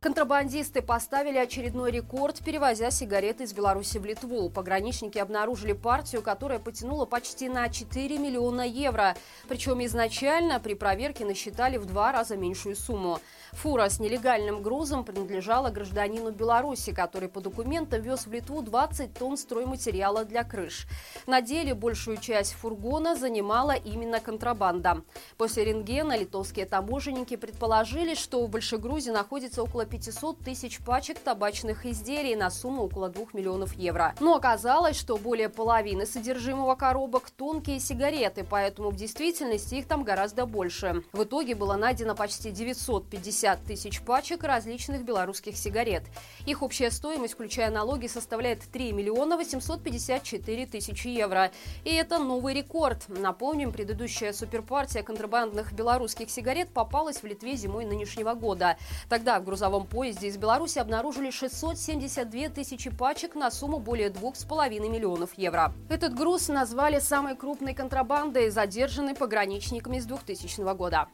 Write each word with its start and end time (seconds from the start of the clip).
Контрабандисты 0.00 0.80
поставили 0.80 1.38
очередной 1.38 1.90
рекорд, 1.90 2.38
перевозя 2.44 2.92
сигареты 2.92 3.42
из 3.42 3.52
Беларуси 3.52 3.98
в 3.98 4.04
Литву. 4.04 4.48
Пограничники 4.48 5.18
обнаружили 5.18 5.72
партию, 5.72 6.22
которая 6.22 6.60
потянула 6.60 7.04
почти 7.04 7.48
на 7.48 7.68
4 7.68 8.16
миллиона 8.16 8.64
евро. 8.64 9.16
Причем 9.48 9.84
изначально 9.84 10.60
при 10.60 10.74
проверке 10.74 11.24
насчитали 11.24 11.78
в 11.78 11.86
два 11.86 12.12
раза 12.12 12.36
меньшую 12.36 12.76
сумму. 12.76 13.18
Фура 13.54 13.88
с 13.88 13.98
нелегальным 13.98 14.62
грузом 14.62 15.04
принадлежала 15.04 15.70
гражданину 15.70 16.30
Беларуси, 16.30 16.92
который 16.92 17.28
по 17.28 17.40
документам 17.40 18.00
вез 18.00 18.28
в 18.28 18.32
Литву 18.32 18.62
20 18.62 19.14
тонн 19.14 19.36
стройматериала 19.36 20.24
для 20.24 20.44
крыш. 20.44 20.86
На 21.26 21.40
деле 21.40 21.74
большую 21.74 22.18
часть 22.18 22.52
фургона 22.52 23.16
занимала 23.16 23.72
именно 23.72 24.20
контрабанда. 24.20 25.02
После 25.36 25.64
рентгена 25.64 26.16
литовские 26.16 26.66
таможенники 26.66 27.34
предположили, 27.34 28.14
что 28.14 28.46
в 28.46 28.48
большегрузе 28.48 29.10
находится 29.10 29.64
около 29.64 29.87
500 29.88 30.38
тысяч 30.38 30.78
пачек 30.80 31.18
табачных 31.18 31.86
изделий 31.86 32.36
на 32.36 32.50
сумму 32.50 32.84
около 32.84 33.08
2 33.08 33.26
миллионов 33.32 33.74
евро. 33.74 34.14
Но 34.20 34.36
оказалось, 34.36 34.96
что 34.96 35.16
более 35.16 35.48
половины 35.48 36.06
содержимого 36.06 36.74
коробок– 36.74 37.30
тонкие 37.36 37.80
сигареты, 37.80 38.44
поэтому 38.48 38.90
в 38.90 38.96
действительности 38.96 39.76
их 39.76 39.86
там 39.86 40.04
гораздо 40.04 40.46
больше. 40.46 41.02
В 41.12 41.24
итоге 41.24 41.54
было 41.54 41.76
найдено 41.76 42.14
почти 42.14 42.50
950 42.50 43.64
тысяч 43.64 44.00
пачек 44.02 44.44
различных 44.44 45.04
белорусских 45.04 45.56
сигарет. 45.56 46.04
Их 46.46 46.62
общая 46.62 46.90
стоимость, 46.90 47.34
включая 47.34 47.70
налоги, 47.70 48.06
составляет 48.06 48.60
3 48.70 48.92
миллиона 48.92 49.36
854 49.36 50.66
тысячи 50.66 51.08
евро. 51.08 51.50
И 51.84 51.94
это 51.94 52.18
новый 52.18 52.54
рекорд. 52.54 53.04
Напомним, 53.08 53.72
предыдущая 53.72 54.32
суперпартия 54.32 55.02
контрабандных 55.02 55.72
белорусских 55.72 56.30
сигарет 56.30 56.68
попалась 56.70 57.22
в 57.22 57.24
Литве 57.24 57.56
зимой 57.56 57.84
нынешнего 57.84 58.34
года. 58.34 58.76
Тогда 59.08 59.40
в 59.40 59.44
грузовом 59.44 59.77
грузовом 59.78 59.86
поезде 59.86 60.28
из 60.28 60.36
Беларуси 60.36 60.78
обнаружили 60.78 61.30
672 61.30 62.48
тысячи 62.48 62.90
пачек 62.90 63.34
на 63.34 63.50
сумму 63.50 63.78
более 63.78 64.10
2,5 64.10 64.88
миллионов 64.88 65.30
евро. 65.36 65.72
Этот 65.88 66.14
груз 66.14 66.48
назвали 66.48 66.98
самой 66.98 67.36
крупной 67.36 67.74
контрабандой, 67.74 68.50
задержанной 68.50 69.14
пограничниками 69.14 70.00
с 70.00 70.04
2000 70.06 70.74
года. 70.74 71.08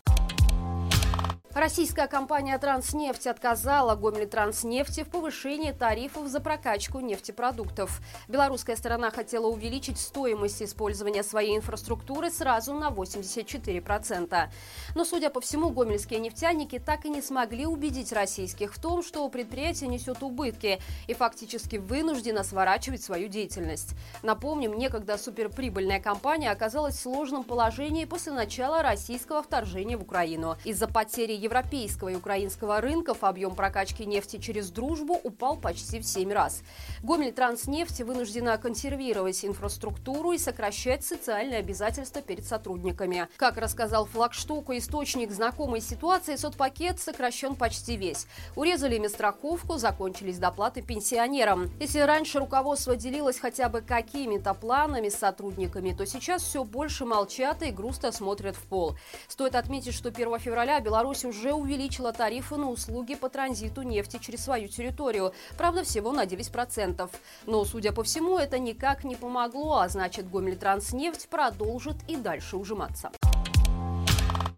Российская 1.54 2.08
компания 2.08 2.58
«Транснефть» 2.58 3.28
отказала 3.28 3.94
Гомельтранснефти 3.94 5.04
в 5.04 5.08
повышении 5.08 5.70
тарифов 5.70 6.26
за 6.26 6.40
прокачку 6.40 6.98
нефтепродуктов. 6.98 8.00
Белорусская 8.26 8.74
сторона 8.74 9.12
хотела 9.12 9.46
увеличить 9.46 10.00
стоимость 10.00 10.60
использования 10.64 11.22
своей 11.22 11.56
инфраструктуры 11.56 12.32
сразу 12.32 12.74
на 12.74 12.88
84%. 12.88 14.48
Но, 14.96 15.04
судя 15.04 15.30
по 15.30 15.40
всему, 15.40 15.70
гомельские 15.70 16.18
нефтяники 16.18 16.80
так 16.80 17.04
и 17.04 17.08
не 17.08 17.22
смогли 17.22 17.66
убедить 17.66 18.12
российских 18.12 18.74
в 18.74 18.80
том, 18.80 19.04
что 19.04 19.28
предприятие 19.28 19.88
несет 19.88 20.24
убытки 20.24 20.80
и 21.06 21.14
фактически 21.14 21.76
вынуждено 21.76 22.42
сворачивать 22.42 23.04
свою 23.04 23.28
деятельность. 23.28 23.94
Напомним, 24.24 24.74
некогда 24.76 25.16
суперприбыльная 25.16 26.00
компания 26.00 26.50
оказалась 26.50 26.96
в 26.96 27.02
сложном 27.02 27.44
положении 27.44 28.06
после 28.06 28.32
начала 28.32 28.82
российского 28.82 29.40
вторжения 29.40 29.96
в 29.96 30.02
Украину. 30.02 30.56
Из-за 30.64 30.88
потери 30.88 31.43
европейского 31.44 32.08
и 32.08 32.16
украинского 32.16 32.80
рынков 32.80 33.22
объем 33.22 33.54
прокачки 33.54 34.04
нефти 34.04 34.38
через 34.38 34.70
дружбу 34.70 35.20
упал 35.22 35.56
почти 35.56 36.00
в 36.00 36.04
7 36.04 36.32
раз. 36.32 36.62
Гомель 37.02 37.32
Транснефть 37.32 38.00
вынуждена 38.00 38.58
консервировать 38.58 39.44
инфраструктуру 39.44 40.32
и 40.32 40.38
сокращать 40.38 41.04
социальные 41.04 41.58
обязательства 41.58 42.22
перед 42.22 42.46
сотрудниками. 42.46 43.28
Как 43.36 43.58
рассказал 43.58 44.06
флагштоку 44.06 44.76
источник 44.76 45.30
знакомой 45.30 45.80
ситуации, 45.80 46.36
соцпакет 46.36 46.98
сокращен 47.00 47.54
почти 47.54 47.96
весь. 47.96 48.26
Урезали 48.56 48.98
медстраховку, 48.98 49.76
закончились 49.76 50.38
доплаты 50.38 50.82
пенсионерам. 50.82 51.70
Если 51.78 52.00
раньше 52.00 52.38
руководство 52.38 52.96
делилось 52.96 53.38
хотя 53.38 53.68
бы 53.68 53.82
какими-то 53.82 54.54
планами 54.54 55.10
с 55.10 55.16
сотрудниками, 55.16 55.92
то 55.92 56.06
сейчас 56.06 56.42
все 56.42 56.64
больше 56.64 57.04
молчат 57.04 57.62
и 57.62 57.70
грустно 57.70 58.12
смотрят 58.12 58.56
в 58.56 58.62
пол. 58.62 58.96
Стоит 59.28 59.54
отметить, 59.54 59.94
что 59.94 60.08
1 60.08 60.38
февраля 60.38 60.80
Беларусь 60.80 61.24
уже 61.24 61.33
уже 61.34 61.52
увеличила 61.52 62.12
тарифы 62.12 62.56
на 62.56 62.70
услуги 62.70 63.14
по 63.14 63.28
транзиту 63.28 63.82
нефти 63.82 64.18
через 64.20 64.44
свою 64.44 64.68
территорию. 64.68 65.32
Правда, 65.58 65.82
всего 65.82 66.12
на 66.12 66.24
9%. 66.24 67.10
Но, 67.46 67.64
судя 67.64 67.92
по 67.92 68.02
всему, 68.02 68.38
это 68.38 68.58
никак 68.58 69.04
не 69.04 69.16
помогло, 69.16 69.78
а 69.78 69.88
значит, 69.88 70.30
Гомельтранснефть 70.30 71.28
продолжит 71.28 71.96
и 72.08 72.16
дальше 72.16 72.56
ужиматься. 72.56 73.10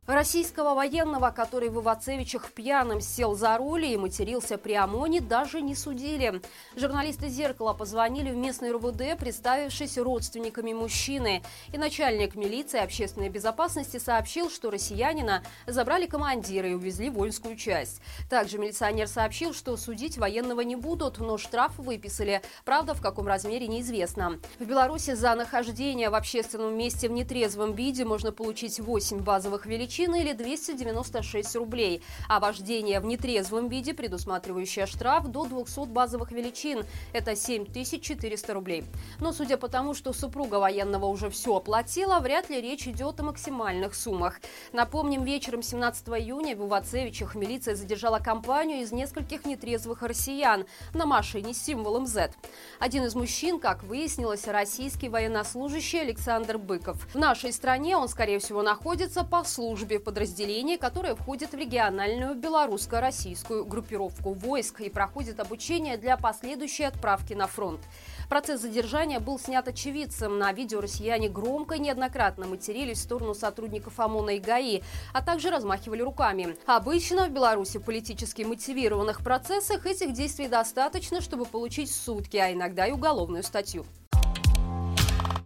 Российского 0.06 0.74
военного, 0.74 1.32
который 1.32 1.68
в 1.68 1.80
Ивацевичах 1.80 2.52
пьяным 2.52 3.00
сел 3.00 3.34
за 3.34 3.58
руль 3.58 3.86
и 3.86 3.96
матерился 3.96 4.56
при 4.56 4.74
ОМОНе, 4.74 5.20
даже 5.20 5.60
не 5.60 5.74
судили. 5.74 6.40
Журналисты 6.76 7.28
«Зеркала» 7.28 7.72
позвонили 7.72 8.30
в 8.30 8.36
местный 8.36 8.70
РУВД, 8.70 9.18
представившись 9.18 9.98
родственниками 9.98 10.72
мужчины. 10.72 11.42
И 11.72 11.78
начальник 11.78 12.36
милиции 12.36 12.78
общественной 12.78 13.30
безопасности 13.30 13.96
сообщил, 13.96 14.48
что 14.48 14.70
россиянина 14.70 15.42
забрали 15.66 16.06
командира 16.06 16.68
и 16.68 16.74
увезли 16.74 17.10
воинскую 17.10 17.56
часть. 17.56 18.00
Также 18.30 18.58
милиционер 18.58 19.08
сообщил, 19.08 19.52
что 19.52 19.76
судить 19.76 20.18
военного 20.18 20.60
не 20.60 20.76
будут, 20.76 21.18
но 21.18 21.36
штраф 21.36 21.76
выписали. 21.78 22.42
Правда, 22.64 22.94
в 22.94 23.02
каком 23.02 23.26
размере 23.26 23.66
неизвестно. 23.66 24.38
В 24.60 24.64
Беларуси 24.64 25.14
за 25.14 25.34
нахождение 25.34 26.10
в 26.10 26.14
общественном 26.14 26.78
месте 26.78 27.08
в 27.08 27.12
нетрезвом 27.12 27.74
виде 27.74 28.04
можно 28.04 28.30
получить 28.30 28.78
8 28.78 29.18
базовых 29.18 29.66
величин 29.66 29.95
величины 29.96 30.20
или 30.20 30.32
296 30.32 31.56
рублей, 31.56 32.02
а 32.28 32.40
вождение 32.40 33.00
в 33.00 33.06
нетрезвом 33.06 33.68
виде, 33.68 33.94
предусматривающее 33.94 34.86
штраф 34.86 35.26
до 35.28 35.46
200 35.46 35.86
базовых 35.86 36.32
величин, 36.32 36.84
это 37.12 37.34
7400 37.36 38.54
рублей. 38.54 38.84
Но 39.20 39.32
судя 39.32 39.56
по 39.56 39.68
тому, 39.68 39.94
что 39.94 40.12
супруга 40.12 40.56
военного 40.56 41.06
уже 41.06 41.30
все 41.30 41.56
оплатила, 41.56 42.18
вряд 42.20 42.50
ли 42.50 42.60
речь 42.60 42.86
идет 42.86 43.20
о 43.20 43.24
максимальных 43.24 43.94
суммах. 43.94 44.40
Напомним, 44.72 45.24
вечером 45.24 45.62
17 45.62 46.08
июня 46.08 46.56
в 46.56 46.66
Ивацевичах 46.66 47.34
милиция 47.34 47.74
задержала 47.74 48.18
компанию 48.18 48.82
из 48.82 48.92
нескольких 48.92 49.46
нетрезвых 49.46 50.02
россиян 50.02 50.66
на 50.94 51.06
машине 51.06 51.54
с 51.54 51.62
символом 51.62 52.06
Z. 52.06 52.32
Один 52.78 53.04
из 53.04 53.14
мужчин, 53.14 53.58
как 53.58 53.82
выяснилось, 53.82 54.46
российский 54.46 55.08
военнослужащий 55.08 56.00
Александр 56.00 56.58
Быков. 56.58 56.96
В 57.14 57.18
нашей 57.18 57.52
стране 57.52 57.96
он, 57.96 58.08
скорее 58.08 58.38
всего, 58.38 58.62
находится 58.62 59.24
по 59.24 59.44
службе 59.44 59.85
службе 59.86 60.00
подразделения, 60.00 60.78
которое 60.78 61.14
входит 61.14 61.52
в 61.52 61.56
региональную 61.56 62.34
белорусско-российскую 62.34 63.64
группировку 63.64 64.32
войск 64.32 64.80
и 64.80 64.90
проходит 64.90 65.38
обучение 65.38 65.96
для 65.96 66.16
последующей 66.16 66.82
отправки 66.82 67.34
на 67.34 67.46
фронт. 67.46 67.80
Процесс 68.28 68.62
задержания 68.62 69.20
был 69.20 69.38
снят 69.38 69.66
очевидцем. 69.68 70.38
На 70.38 70.52
видео 70.52 70.80
россияне 70.80 71.28
громко 71.28 71.76
и 71.76 71.78
неоднократно 71.78 72.46
матерились 72.46 72.98
в 72.98 73.02
сторону 73.02 73.34
сотрудников 73.34 74.00
ОМОНа 74.00 74.30
и 74.30 74.40
ГАИ, 74.40 74.82
а 75.12 75.22
также 75.22 75.50
размахивали 75.50 76.02
руками. 76.02 76.56
Обычно 76.66 77.26
в 77.26 77.30
Беларуси 77.30 77.78
в 77.78 77.84
политически 77.84 78.42
мотивированных 78.42 79.22
процессах 79.22 79.86
этих 79.86 80.12
действий 80.12 80.48
достаточно, 80.48 81.20
чтобы 81.20 81.44
получить 81.44 81.92
сутки, 81.92 82.36
а 82.38 82.52
иногда 82.52 82.86
и 82.86 82.90
уголовную 82.90 83.44
статью. 83.44 83.86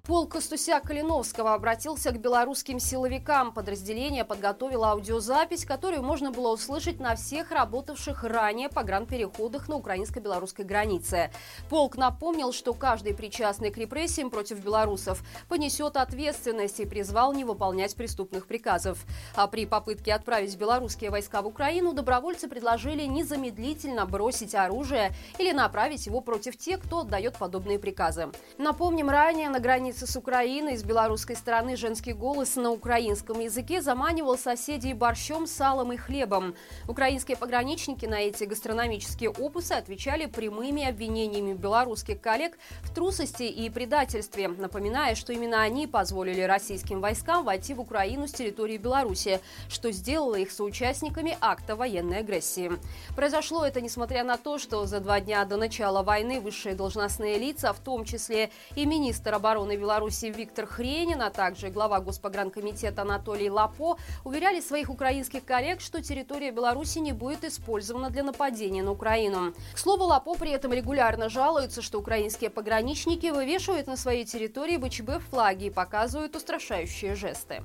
Полк 0.06 0.32
Костуся 0.32 0.80
Калиновского 0.80 1.52
обратился 1.52 2.10
к 2.10 2.18
белорусским 2.18 2.80
силовикам. 2.80 3.52
Подразделение 3.52 4.24
подготовило 4.24 4.92
аудиозапись, 4.92 5.66
которую 5.66 6.02
можно 6.02 6.30
было 6.30 6.52
услышать 6.54 7.00
на 7.00 7.16
всех 7.16 7.50
работавших 7.50 8.24
ранее 8.24 8.70
по 8.70 8.82
гран-переходах 8.82 9.68
на 9.68 9.76
украинско-белорусской 9.76 10.64
границе. 10.64 11.30
Полк 11.68 11.96
напомнил, 11.96 12.52
что 12.52 12.72
каждый 12.72 13.14
причастный 13.14 13.70
к 13.70 13.76
репрессиям 13.76 14.30
против 14.30 14.64
белорусов 14.64 15.22
понесет 15.48 15.96
ответственность 15.98 16.80
и 16.80 16.86
призвал 16.86 17.34
не 17.34 17.44
выполнять 17.44 17.94
преступных 17.94 18.46
приказов. 18.46 19.04
А 19.34 19.46
при 19.48 19.66
попытке 19.66 20.14
отправить 20.14 20.56
белорусские 20.56 21.10
войска 21.10 21.42
в 21.42 21.46
Украину 21.46 21.92
добровольцы 21.92 22.48
предложили 22.48 23.04
незамедлительно 23.04 24.06
бросить 24.06 24.54
оружие 24.54 25.12
или 25.38 25.52
направить 25.52 26.06
его 26.06 26.22
против 26.22 26.56
тех, 26.56 26.80
кто 26.80 27.00
отдает 27.00 27.36
подобные 27.36 27.78
приказы. 27.78 28.30
Напомним, 28.56 29.10
ранее 29.10 29.50
на 29.50 29.60
границе 29.60 29.89
границы 29.90 30.06
с 30.06 30.16
Украиной 30.16 30.76
с 30.76 30.84
белорусской 30.84 31.34
стороны 31.34 31.74
женский 31.74 32.12
голос 32.12 32.54
на 32.54 32.70
украинском 32.70 33.40
языке 33.40 33.82
заманивал 33.82 34.38
соседей 34.38 34.94
борщом, 34.94 35.48
салом 35.48 35.92
и 35.92 35.96
хлебом. 35.96 36.54
Украинские 36.86 37.36
пограничники 37.36 38.06
на 38.06 38.20
эти 38.20 38.44
гастрономические 38.44 39.30
опусы 39.30 39.72
отвечали 39.72 40.26
прямыми 40.26 40.88
обвинениями 40.88 41.54
белорусских 41.54 42.20
коллег 42.20 42.56
в 42.82 42.94
трусости 42.94 43.42
и 43.42 43.68
предательстве, 43.68 44.46
напоминая, 44.46 45.16
что 45.16 45.32
именно 45.32 45.60
они 45.60 45.88
позволили 45.88 46.42
российским 46.42 47.00
войскам 47.00 47.44
войти 47.44 47.74
в 47.74 47.80
Украину 47.80 48.28
с 48.28 48.32
территории 48.32 48.76
Беларуси, 48.76 49.40
что 49.68 49.90
сделало 49.90 50.36
их 50.36 50.52
соучастниками 50.52 51.36
акта 51.40 51.74
военной 51.74 52.18
агрессии. 52.18 52.70
Произошло 53.16 53.64
это 53.66 53.80
несмотря 53.80 54.22
на 54.22 54.36
то, 54.36 54.58
что 54.58 54.86
за 54.86 55.00
два 55.00 55.18
дня 55.18 55.44
до 55.44 55.56
начала 55.56 56.04
войны 56.04 56.40
высшие 56.40 56.76
должностные 56.76 57.38
лица, 57.38 57.72
в 57.72 57.80
том 57.80 58.04
числе 58.04 58.50
и 58.76 58.86
министр 58.86 59.34
обороны 59.34 59.79
Беларуси 59.80 60.26
Виктор 60.26 60.66
Хренин, 60.66 61.22
а 61.22 61.30
также 61.30 61.70
глава 61.70 62.00
Госпогранкомитета 62.00 63.02
Анатолий 63.02 63.50
Лапо 63.50 63.96
уверяли 64.24 64.60
своих 64.60 64.90
украинских 64.90 65.44
коллег, 65.44 65.80
что 65.80 66.02
территория 66.02 66.50
Беларуси 66.52 66.98
не 66.98 67.12
будет 67.12 67.44
использована 67.44 68.10
для 68.10 68.22
нападения 68.22 68.82
на 68.82 68.92
Украину. 68.92 69.54
К 69.74 69.78
слову, 69.78 70.04
Лапо 70.04 70.34
при 70.34 70.50
этом 70.50 70.72
регулярно 70.72 71.28
жалуется, 71.28 71.82
что 71.82 71.98
украинские 71.98 72.50
пограничники 72.50 73.28
вывешивают 73.28 73.86
на 73.86 73.96
своей 73.96 74.24
территории 74.24 74.76
ВЧБ 74.76 75.24
флаги 75.30 75.64
и 75.64 75.70
показывают 75.70 76.36
устрашающие 76.36 77.14
жесты. 77.14 77.62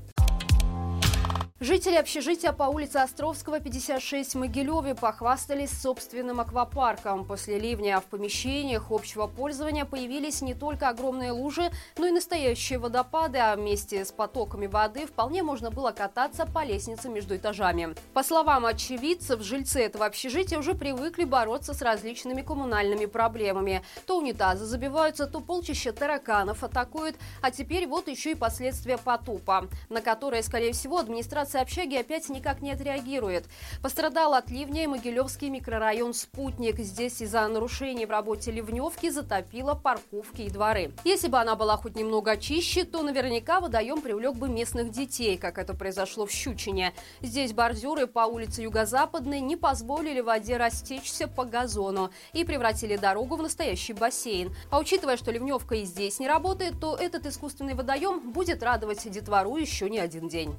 Жители 1.61 1.95
общежития 1.95 2.51
по 2.51 2.63
улице 2.63 2.97
Островского, 2.97 3.61
56 3.61 4.33
в 4.33 4.37
Могилеве 4.39 4.93
похвастались 4.93 5.71
собственным 5.71 6.41
аквапарком. 6.41 7.23
После 7.23 7.57
ливня 7.57 8.01
в 8.01 8.03
помещениях 8.07 8.91
общего 8.91 9.27
пользования 9.27 9.85
появились 9.85 10.41
не 10.41 10.53
только 10.53 10.89
огромные 10.89 11.31
лужи, 11.31 11.71
но 11.97 12.07
и 12.07 12.11
настоящие 12.11 12.77
водопады, 12.77 13.37
а 13.37 13.55
вместе 13.55 14.03
с 14.03 14.11
потоками 14.11 14.67
воды 14.67 15.05
вполне 15.05 15.43
можно 15.43 15.71
было 15.71 15.91
кататься 15.91 16.45
по 16.45 16.65
лестнице 16.65 17.07
между 17.07 17.37
этажами. 17.37 17.95
По 18.13 18.21
словам 18.21 18.65
очевидцев, 18.65 19.39
жильцы 19.39 19.79
этого 19.79 20.07
общежития 20.07 20.59
уже 20.59 20.73
привыкли 20.73 21.23
бороться 21.23 21.73
с 21.73 21.81
различными 21.81 22.41
коммунальными 22.41 23.05
проблемами. 23.05 23.81
То 24.05 24.17
унитазы 24.17 24.65
забиваются, 24.65 25.25
то 25.25 25.39
полчища 25.39 25.93
тараканов 25.93 26.65
атакуют, 26.65 27.15
а 27.41 27.49
теперь 27.49 27.87
вот 27.87 28.09
еще 28.09 28.31
и 28.31 28.35
последствия 28.35 28.97
потупа, 28.97 29.69
на 29.87 30.01
которые, 30.01 30.43
скорее 30.43 30.73
всего, 30.73 30.97
администрация 30.97 31.44
администрация 31.45 31.61
общаги 31.61 31.95
опять 31.95 32.29
никак 32.29 32.61
не 32.61 32.71
отреагирует. 32.71 33.45
Пострадал 33.81 34.33
от 34.33 34.49
ливня 34.49 34.83
и 34.83 34.87
Могилевский 34.87 35.49
микрорайон 35.49 36.13
«Спутник». 36.13 36.79
Здесь 36.79 37.21
из-за 37.21 37.47
нарушений 37.47 38.05
в 38.05 38.09
работе 38.09 38.51
ливневки 38.51 39.09
затопило 39.09 39.75
парковки 39.75 40.41
и 40.41 40.49
дворы. 40.49 40.91
Если 41.03 41.27
бы 41.27 41.37
она 41.37 41.55
была 41.55 41.77
хоть 41.77 41.95
немного 41.95 42.37
чище, 42.37 42.83
то 42.83 43.03
наверняка 43.03 43.59
водоем 43.59 44.01
привлек 44.01 44.35
бы 44.35 44.49
местных 44.49 44.89
детей, 44.91 45.37
как 45.37 45.57
это 45.57 45.73
произошло 45.73 46.25
в 46.25 46.31
Щучине. 46.31 46.93
Здесь 47.21 47.53
бордюры 47.53 48.07
по 48.07 48.21
улице 48.21 48.63
Юго-Западной 48.63 49.41
не 49.41 49.55
позволили 49.55 50.21
воде 50.21 50.57
растечься 50.57 51.27
по 51.27 51.45
газону 51.45 52.09
и 52.33 52.43
превратили 52.43 52.97
дорогу 52.97 53.35
в 53.35 53.41
настоящий 53.41 53.93
бассейн. 53.93 54.55
А 54.71 54.79
учитывая, 54.79 55.17
что 55.17 55.31
ливневка 55.31 55.75
и 55.75 55.85
здесь 55.85 56.19
не 56.19 56.27
работает, 56.27 56.79
то 56.79 56.95
этот 56.95 57.25
искусственный 57.25 57.75
водоем 57.75 58.31
будет 58.31 58.63
радовать 58.63 59.09
детвору 59.09 59.57
еще 59.57 59.89
не 59.89 59.99
один 59.99 60.27
день. 60.27 60.55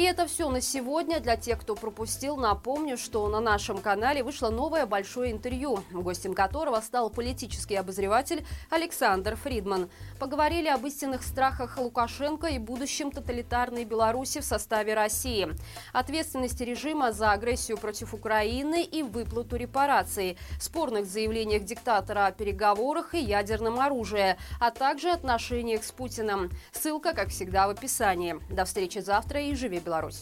И 0.00 0.02
это 0.02 0.26
все 0.26 0.48
на 0.48 0.62
сегодня. 0.62 1.20
Для 1.20 1.36
тех, 1.36 1.60
кто 1.60 1.74
пропустил, 1.74 2.38
напомню, 2.38 2.96
что 2.96 3.28
на 3.28 3.38
нашем 3.38 3.82
канале 3.82 4.22
вышло 4.22 4.48
новое 4.48 4.86
большое 4.86 5.30
интервью, 5.30 5.80
гостем 5.92 6.32
которого 6.32 6.80
стал 6.80 7.10
политический 7.10 7.76
обозреватель 7.76 8.46
Александр 8.70 9.36
Фридман. 9.36 9.90
Поговорили 10.18 10.68
об 10.68 10.86
истинных 10.86 11.22
страхах 11.22 11.76
Лукашенко 11.76 12.46
и 12.46 12.58
будущем 12.58 13.10
тоталитарной 13.10 13.84
Беларуси 13.84 14.40
в 14.40 14.44
составе 14.46 14.94
России, 14.94 15.50
ответственности 15.92 16.62
режима 16.62 17.12
за 17.12 17.32
агрессию 17.32 17.76
против 17.76 18.14
Украины 18.14 18.82
и 18.82 19.02
выплату 19.02 19.56
репараций, 19.56 20.38
спорных 20.58 21.04
заявлениях 21.04 21.64
диктатора 21.64 22.24
о 22.24 22.32
переговорах 22.32 23.14
и 23.14 23.18
ядерном 23.18 23.78
оружии, 23.78 24.38
а 24.60 24.70
также 24.70 25.10
отношениях 25.10 25.84
с 25.84 25.92
Путиным. 25.92 26.50
Ссылка, 26.72 27.12
как 27.12 27.28
всегда, 27.28 27.66
в 27.66 27.72
описании. 27.72 28.36
До 28.48 28.64
встречи 28.64 29.00
завтра 29.00 29.42
и 29.42 29.54
живи 29.54 29.78
Беларусь! 29.90 30.18